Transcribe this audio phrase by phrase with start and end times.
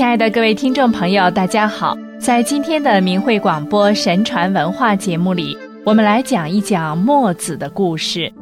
[0.00, 1.94] 亲爱的各位听众朋友，大家好！
[2.18, 5.54] 在今天的明慧广播神传文化节目里，
[5.84, 8.32] 我们来讲一讲墨子的故事。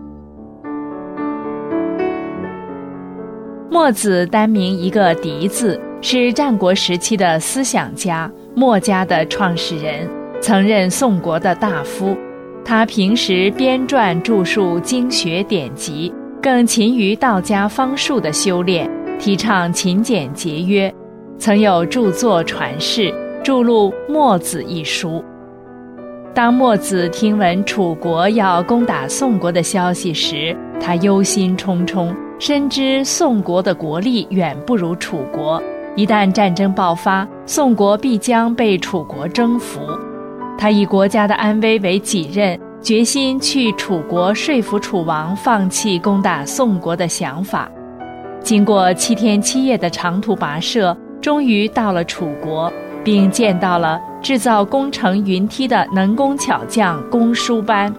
[3.72, 10.08] 墨子单名一个狄字，是战国时期的思想家，墨家的创始人，
[10.40, 12.16] 曾任宋国的大夫。
[12.64, 20.94] 他平时编撰著述经学典籍，更勤于道家方术的修炼，提倡勤俭节约。
[21.38, 25.24] 曾有著作传世，著录《墨子》一书。
[26.34, 35.62] 当墨子听闻楚国要攻打宋国的消息时，他忧心忡忡，深知宋国的国力远不如楚国，
[35.94, 39.80] 一旦战争爆发，宋国必将被楚国征服。
[40.58, 47.70] 他以国家的安危为己任，决心去楚国说服楚王放弃攻打宋国的想法。
[48.40, 50.96] 经过七天七夜的长途跋涉。
[51.28, 52.72] 终于到了楚国，
[53.04, 57.94] 并见到了制造工程云梯的能工巧匠公输班。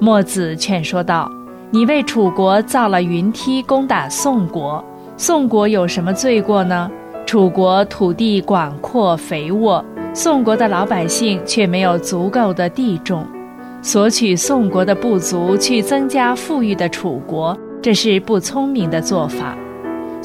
[0.00, 1.30] 墨子劝说道
[1.70, 4.84] ：“你为楚国造了云梯，攻打宋国。
[5.16, 6.90] 宋国有什么罪过呢？
[7.24, 13.24] 楚国土地广阔肥沃，宋国的老百姓却没有足够的地种，
[13.80, 19.56] 索取宋国的不足去增加富裕的楚国，这是不聪明的做法。”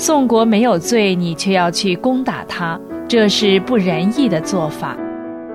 [0.06, 4.98] 宋国没有罪，你却要去攻打他，这是不仁义的做法。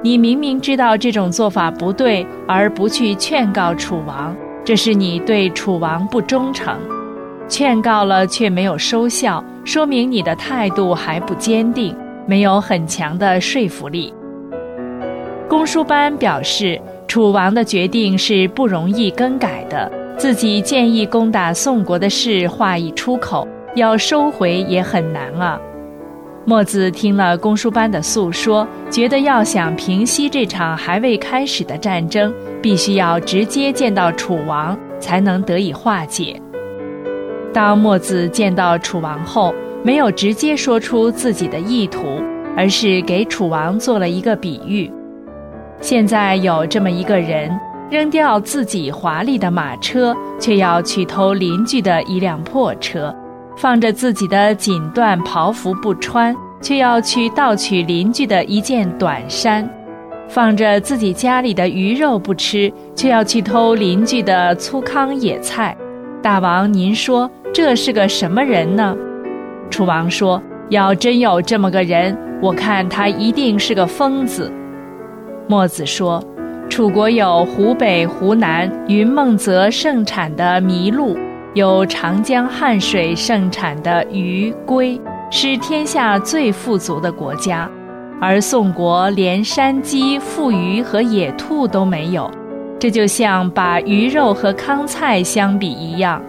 [0.02, 6.74] 你明明知道这种做法不对，而不去劝告楚王，这是你对楚王不忠诚。
[7.46, 11.94] 劝告了却没有收效，说明你的态度还不坚定，
[12.26, 14.14] 没有很强的说服力。
[15.46, 23.46] 公输班表示，楚王的决定是不容易更改的，自己建议攻打宋国的事话已出口。
[23.78, 25.58] 要收回也很难啊！
[26.44, 36.40] 墨子听了公输班的诉说，觉得要想平息这场还未开始的战争，必须要直接见到楚王，才能得以化解。
[37.52, 42.22] 当墨子见到楚王后，没有直接说出自己的意图，
[42.56, 44.90] 而是给楚王做了一个比喻：
[45.80, 47.50] 现在有这么一个人，
[47.90, 53.14] 扔掉自己华丽的马车，却要去偷邻居的一辆破车。
[53.60, 59.64] 放着自己的锦缎袍服不穿，却要去盗取邻居的一件短衫；
[60.28, 65.76] 放着自己家里的鱼肉不吃，却要去偷邻居的粗糠野菜。
[66.22, 68.96] 大王，您说这是个什么人呢？
[69.70, 70.40] 楚王说
[70.70, 74.52] ：“要真有这么个人，我看他一定是个疯子。”
[75.48, 76.22] 墨子说
[76.70, 81.18] ：“楚国有湖北、湖南、云梦泽盛产的麋鹿。”
[81.58, 84.96] 有长江汉水盛产的鱼龟，
[85.28, 87.68] 是天下最富足的国家，
[88.20, 92.30] 而宋国连山鸡、富鱼和野兔都没有，
[92.78, 96.22] 这就像把鱼肉和糠菜相比一样。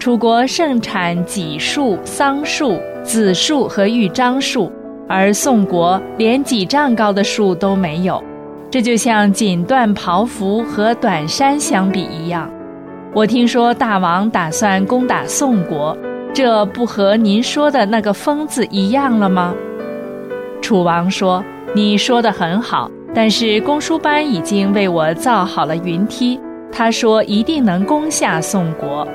[0.00, 4.72] 楚国盛产杞树、桑树、紫树和豫章树，
[5.08, 8.20] 而宋国连几丈高的树都没有，
[8.68, 12.50] 这就像锦缎袍服和短衫相比一样。
[13.16, 15.96] 我听说大王打算攻打宋国，
[16.34, 19.54] 这不和您说的那个疯子一样了吗？
[20.60, 21.42] 楚王说
[21.74, 26.38] ：“你说的很好，但是公输班已经为我造好了云梯，
[26.70, 29.08] 他说一定能攻下宋国。”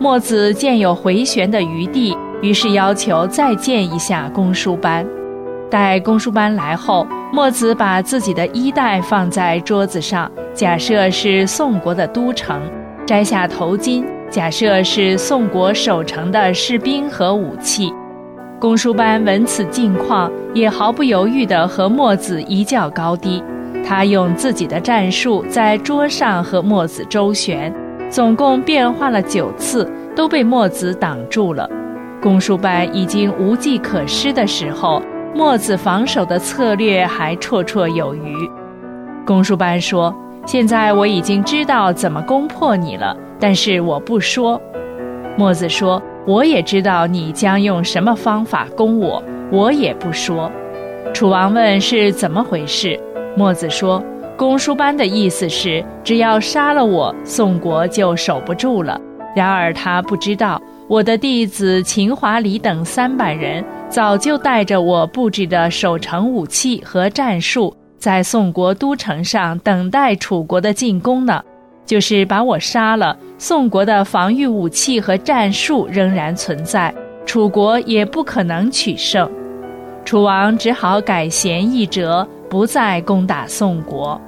[0.00, 5.06] 墨子见有回旋的余地，于是要求再见一下公输班。
[5.68, 12.58] 待公输班来后，墨子把自己的衣带放在桌子上，假设是宋国的都城。
[13.10, 17.92] 摘下头巾，假设是宋国守城的士兵和武器。
[18.60, 23.42] 公输班闻此境况，也毫不犹豫地和墨子一较高低。
[23.84, 27.74] 他用自己的战术在桌上和墨子周旋，
[28.08, 31.68] 总共变化了九次，都被墨子挡住了。
[32.22, 35.02] 公输班已经无计可施的时候，
[35.34, 38.48] 墨子防守的策略还绰绰有余。
[39.26, 40.14] 公输班说。
[40.46, 44.60] 现在我已经知道怎么攻破你了，但是我不说。
[45.36, 49.22] 墨子说：“我也知道你将用什么方法攻我，
[49.52, 50.50] 我也不说。”
[51.14, 52.98] 楚王问是怎么回事，
[53.36, 54.02] 墨子说
[54.36, 59.00] ：“公输班的意思是，只要杀了我，宋国就守不住了。
[59.36, 71.44] 然而他不知道，我的弟子秦华里等三百人，早就带着我布置的守城武器和战术。”在宋国都城上等待楚国的进攻呢，
[71.84, 76.94] 就是把我杀了，宋国的防御武器和战术仍然存在，
[77.26, 79.30] 楚国也不可能取胜。
[80.02, 84.18] 楚王只好改弦易辙，不再攻打宋国。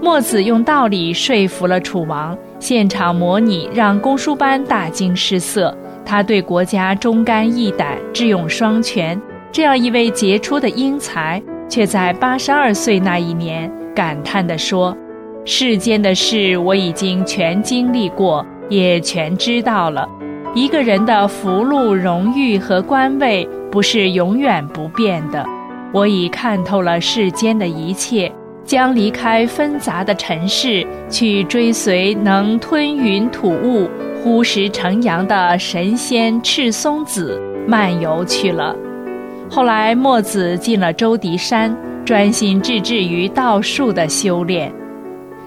[0.00, 5.76] 墨子用道理说服了楚王，现场模拟让公输班大惊失色。
[6.06, 9.20] 他对国家忠肝义胆、智勇双全，
[9.50, 14.94] 这样一位杰出的英才，却在八十二岁那一年感叹地说
[15.46, 20.06] ：“世间的事我已经全经历过，也全知道了。
[20.54, 25.46] 一个人的福禄、荣誉和官位，不是永远不变的。
[25.92, 28.30] 我已看透了世间的一切。”
[28.62, 33.90] 将离开纷杂的尘世，去追随能吞云吐雾、
[34.22, 38.76] 呼石成阳的神仙赤松子漫游去了。
[39.52, 44.72] 后来，墨子进了周迪山，专心致志于道术的修炼。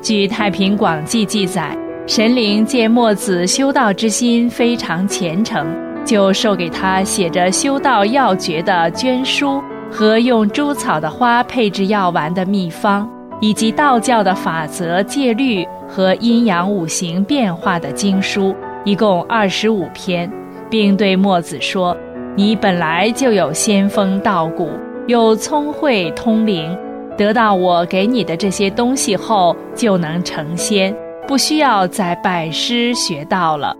[0.02, 1.74] 据《太平广记》记载，
[2.06, 5.66] 神灵见墨子修道之心非常虔诚，
[6.04, 9.64] 就授给他写着修道要诀的绢书。
[9.90, 13.08] 和用猪草的花配制药丸的秘方，
[13.40, 18.56] 以及道教的法则戒律和阴阳五行变化的经书，
[18.86, 20.28] 一共二十五篇，
[20.68, 21.96] 并对墨子说
[22.36, 24.70] ：“你本来就有仙风道骨，
[25.06, 26.76] 又聪慧通灵，
[27.16, 30.96] 得到我给你的这些东西后，就能成仙，
[31.28, 33.76] 不需要再拜师学道了。”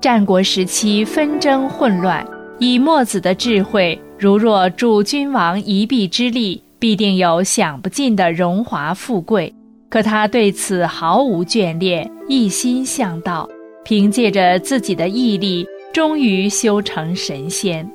[0.00, 2.26] 战国时期纷争混乱，
[2.58, 4.00] 以墨子的智慧。
[4.18, 9.54] 如若助君王一臂之力，必定有享不尽的荣华富贵。
[9.90, 13.46] 可他对此毫无眷恋，一心向道，
[13.84, 15.66] 凭借着自己的毅力，
[15.96, 17.88] 终于修成神仙。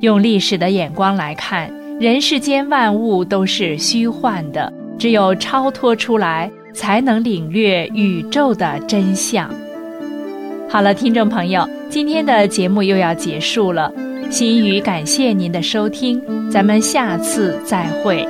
[0.00, 9.48] 用历史的眼光来看，人世间万物都是虚幻的，只有超脱出来，才能领略宇宙的真相。
[10.68, 13.90] 好了，听众朋友，今天的节目又要结束了。
[14.30, 16.20] 心语感谢您的收听，
[16.50, 18.28] 咱们下次再会。